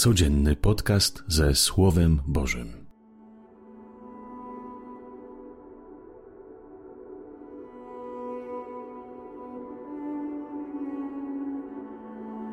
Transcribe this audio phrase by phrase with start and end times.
[0.00, 2.72] Codzienny podcast ze Słowem Bożym.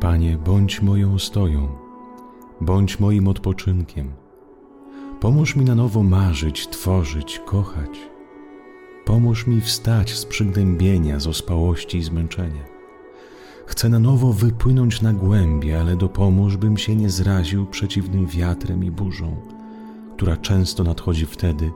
[0.00, 1.68] Panie, bądź moją stoją,
[2.60, 4.12] bądź moim odpoczynkiem.
[5.20, 7.98] Pomóż mi na nowo marzyć, tworzyć, kochać.
[9.04, 12.77] Pomóż mi wstać z przygnębienia, z ospałości i zmęczenia
[13.68, 18.90] Chcę na nowo wypłynąć na głębie, ale dopomóż, bym się nie zraził przeciwnym wiatrem i
[18.90, 19.36] burzą,
[20.16, 21.70] która często nadchodzi wtedy,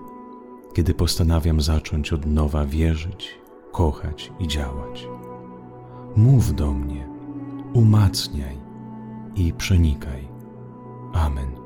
[0.75, 3.39] kiedy postanawiam zacząć od nowa wierzyć,
[3.73, 5.07] kochać i działać.
[6.17, 7.09] Mów do mnie,
[7.73, 8.59] umacniaj
[9.37, 10.29] i przenikaj.
[11.13, 11.62] Amen.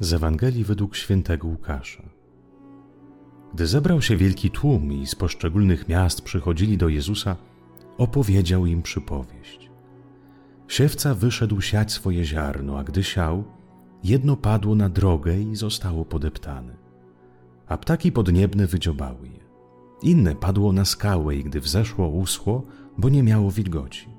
[0.00, 2.02] Z Ewangelii według świętego Łukasza.
[3.54, 7.36] Gdy zebrał się wielki tłum i z poszczególnych miast przychodzili do Jezusa,
[7.98, 9.70] opowiedział im przypowieść.
[10.68, 13.44] Siewca wyszedł siać swoje ziarno, a gdy siał,
[14.04, 16.76] jedno padło na drogę i zostało podeptane.
[17.68, 19.40] A ptaki podniebne wydziobały je.
[20.02, 22.62] Inne padło na skałę i gdy wzeszło, uschło,
[22.98, 24.15] bo nie miało wilgoci.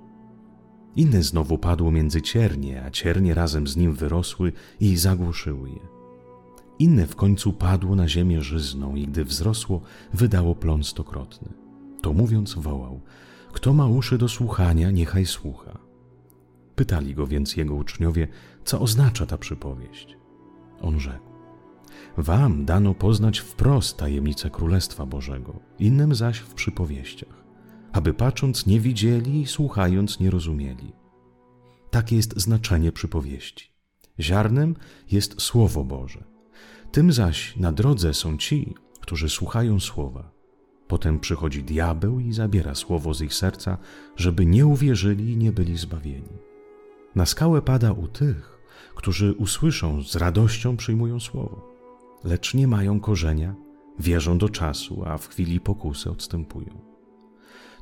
[0.97, 5.79] Inne znowu padło między ciernie, a ciernie razem z nim wyrosły i zagłuszyły je.
[6.79, 9.81] Inne w końcu padło na ziemię żyzną i gdy wzrosło,
[10.13, 11.49] wydało plon stokrotny.
[12.01, 13.01] To mówiąc wołał,
[13.53, 15.77] kto ma uszy do słuchania, niechaj słucha.
[16.75, 18.27] Pytali go więc jego uczniowie,
[18.63, 20.17] co oznacza ta przypowieść.
[20.81, 21.29] On rzekł,
[22.17, 27.36] Wam dano poznać wprost tajemnicę Królestwa Bożego, innym zaś w przypowieściach
[27.91, 30.93] aby patrząc nie widzieli i słuchając nie rozumieli.
[31.89, 33.71] Takie jest znaczenie przypowieści.
[34.19, 34.75] Ziarnem
[35.11, 36.23] jest Słowo Boże.
[36.91, 40.31] Tym zaś na drodze są ci, którzy słuchają słowa.
[40.87, 43.77] Potem przychodzi diabeł i zabiera słowo z ich serca,
[44.15, 46.37] żeby nie uwierzyli i nie byli zbawieni.
[47.15, 48.59] Na skałę pada u tych,
[48.95, 51.73] którzy usłyszą, z radością przyjmują słowo,
[52.23, 53.55] lecz nie mają korzenia,
[53.99, 56.86] wierzą do czasu, a w chwili pokusy odstępują.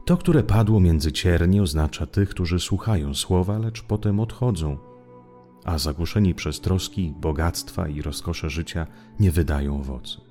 [0.05, 4.77] To, które padło między ciernie, oznacza tych, którzy słuchają słowa, lecz potem odchodzą,
[5.63, 8.87] a zagłuszeni przez troski, bogactwa i rozkosze życia
[9.19, 10.21] nie wydają owocu.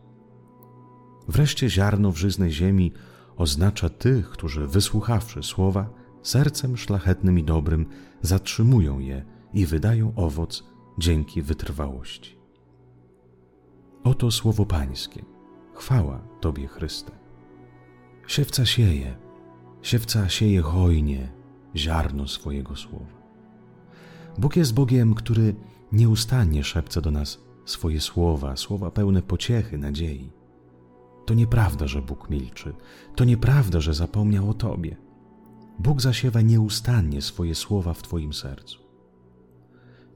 [1.29, 2.93] Wreszcie ziarno w żyznej ziemi
[3.37, 5.91] oznacza tych, którzy wysłuchawszy słowa,
[6.23, 7.87] sercem szlachetnym i dobrym
[8.23, 9.25] zatrzymują je
[9.55, 10.65] i wydają owoc
[10.99, 12.39] dzięki wytrwałości.
[14.05, 15.25] Oto słowo Pańskie.
[15.75, 17.13] Chwała Tobie, Chryste.
[18.27, 19.24] Siewca sieje,
[19.85, 21.29] Siewca sieje hojnie
[21.77, 23.23] ziarno swojego słowa.
[24.39, 25.55] Bóg jest Bogiem, który
[25.93, 30.31] nieustannie szepce do nas swoje słowa, słowa pełne pociechy, nadziei.
[31.27, 32.75] To nieprawda, że Bóg milczy,
[33.15, 34.97] to nieprawda, że zapomniał o Tobie.
[35.79, 38.79] Bóg zasiewa nieustannie swoje słowa w Twoim sercu.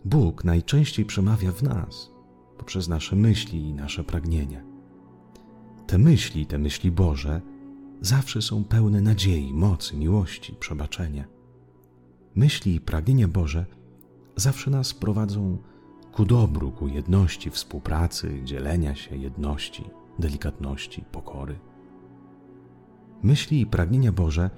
[0.05, 2.11] Bóg najczęściej przemawia w nas
[2.59, 4.63] poprzez nasze myśli i nasze pragnienia.
[5.87, 7.41] Te myśli, te myśli Boże,
[8.01, 11.25] zawsze są pełne nadziei, mocy, miłości, przebaczenia.
[12.35, 13.67] Myśli i pragnienia Boże
[14.37, 15.59] zawsze nas prowadzą
[16.13, 19.85] ku dobru, ku jedności, współpracy, dzielenia się, jedności,
[20.19, 21.59] delikatności, pokory.
[23.23, 24.51] Myśli i pragnienia Boże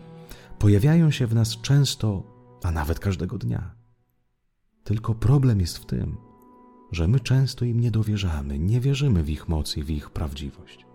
[0.58, 2.22] pojawiają się w nas często,
[2.62, 3.74] a nawet każdego dnia.
[4.84, 6.16] Tylko problem jest w tym,
[6.92, 10.89] że my często im nie dowierzamy, nie wierzymy w ich moc i w ich prawdziwość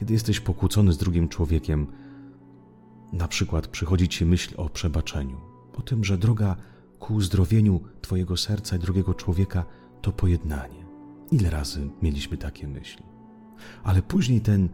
[0.00, 1.86] kiedy jesteś pokłócony z drugim człowiekiem,
[3.12, 5.40] na przykład przychodzi ci myśl o przebaczeniu,
[5.78, 6.56] o tym, że droga
[6.98, 9.64] ku uzdrowieniu Twojego serca i drugiego człowieka
[10.02, 10.86] to pojednanie.
[11.30, 13.02] Ile razy mieliśmy takie myśli?
[13.82, 14.68] Ale później ten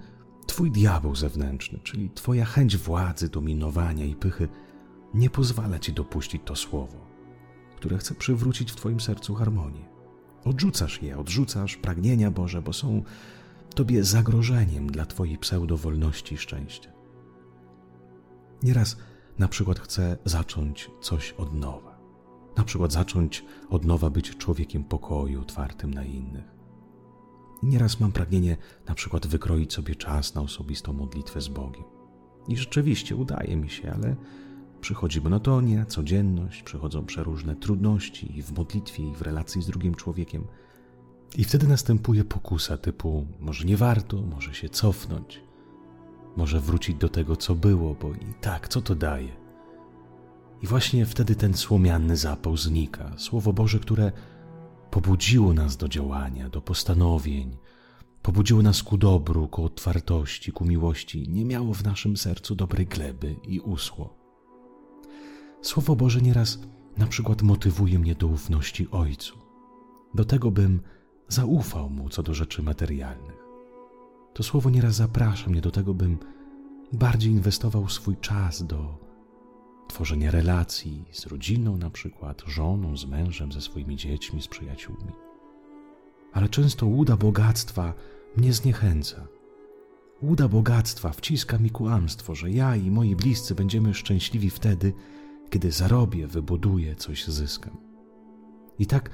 [0.46, 4.48] Twój diabeł zewnętrzny, czyli Twoja chęć władzy, dominowania i pychy,
[5.14, 7.06] nie pozwala Ci dopuścić to słowo,
[7.76, 9.88] które chce przywrócić w Twoim sercu harmonię.
[10.44, 13.02] Odrzucasz je, odrzucasz pragnienia Boże, bo są
[13.74, 16.92] Tobie zagrożeniem dla Twojej pseudowolności i szczęścia.
[18.62, 18.96] Nieraz
[19.38, 21.98] na przykład chcę zacząć coś od nowa.
[22.56, 26.44] Na przykład zacząć od nowa być człowiekiem pokoju, otwartym na innych.
[27.62, 28.56] Nieraz mam pragnienie
[28.86, 31.84] na przykład wykroić sobie czas na osobistą modlitwę z Bogiem.
[32.48, 34.16] I rzeczywiście udaje mi się, ale
[34.80, 40.46] przychodzi monotonia, codzienność, przychodzą przeróżne trudności i w modlitwie, i w relacji z drugim człowiekiem–
[41.36, 45.40] i wtedy następuje pokusa typu: może nie warto, może się cofnąć,
[46.36, 49.44] może wrócić do tego, co było, bo i tak, co to daje?
[50.62, 53.12] I właśnie wtedy ten słomianny zapał znika.
[53.16, 54.12] Słowo Boże, które
[54.90, 57.56] pobudziło nas do działania, do postanowień,
[58.22, 63.36] pobudziło nas ku dobru, ku otwartości, ku miłości, nie miało w naszym sercu dobrej gleby
[63.48, 64.16] i usło.
[65.62, 66.58] Słowo Boże nieraz
[66.96, 69.38] na przykład motywuje mnie do ufności Ojcu,
[70.14, 70.80] do tego, bym
[71.28, 73.44] zaufał Mu co do rzeczy materialnych.
[74.34, 76.18] To słowo nieraz zaprasza mnie do tego, bym
[76.92, 78.98] bardziej inwestował swój czas do
[79.88, 85.12] tworzenia relacji z rodziną, na przykład żoną, z mężem, ze swoimi dziećmi, z przyjaciółmi.
[86.32, 87.94] Ale często łuda bogactwa
[88.36, 89.26] mnie zniechęca.
[90.22, 94.92] Łuda bogactwa wciska mi kłamstwo, że ja i moi bliscy będziemy szczęśliwi wtedy,
[95.50, 97.76] kiedy zarobię, wybuduję, coś zyskam.
[98.78, 99.10] I tak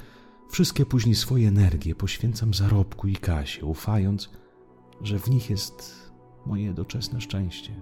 [0.51, 4.31] wszystkie później swoje energie poświęcam zarobku i kasie, ufając,
[5.03, 6.11] że w nich jest
[6.47, 7.81] moje doczesne szczęście,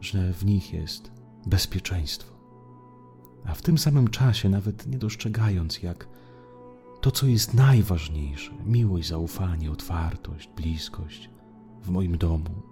[0.00, 1.12] że w nich jest
[1.46, 2.38] bezpieczeństwo.
[3.44, 6.08] A w tym samym czasie, nawet nie dostrzegając, jak
[7.00, 11.30] to, co jest najważniejsze miłość, zaufanie, otwartość, bliskość
[11.82, 12.62] w moim domu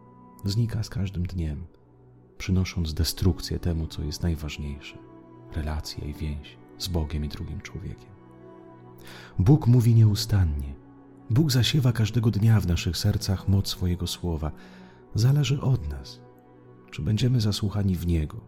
[0.44, 1.66] znika z każdym dniem,
[2.38, 4.98] przynosząc destrukcję temu, co jest najważniejsze
[5.52, 8.15] relacja i więź z Bogiem i drugim człowiekiem.
[9.38, 10.74] Bóg mówi nieustannie.
[11.30, 14.52] Bóg zasiewa każdego dnia w naszych sercach moc swojego słowa.
[15.14, 16.20] Zależy od nas,
[16.90, 18.40] czy będziemy zasłuchani w Niego.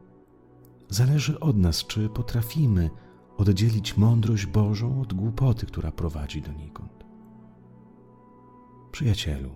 [0.88, 2.90] Zależy od nas, czy potrafimy
[3.36, 7.04] oddzielić mądrość Bożą od głupoty, która prowadzi donikąd.
[8.92, 9.50] Przyjacielu,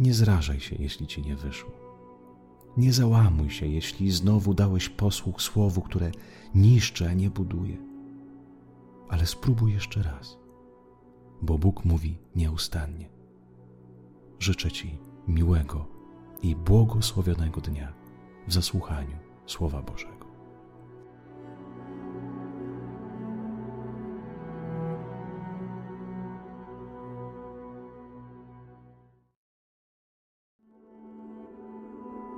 [0.00, 1.70] nie zrażaj się, jeśli ci nie wyszło.
[2.76, 6.10] Nie załamuj się, jeśli znowu dałeś posłuch słowu, które
[6.54, 7.91] niszczy, a nie buduje.
[9.12, 10.38] Ale spróbuj jeszcze raz,
[11.42, 13.08] bo Bóg mówi nieustannie.
[14.38, 14.98] Życzę Ci
[15.28, 15.86] miłego
[16.42, 17.92] i błogosławionego dnia
[18.48, 19.16] w zasłuchaniu
[19.46, 20.21] Słowa Bożego.